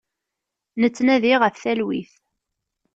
[0.81, 2.11] Nettnadi ɣef talwit.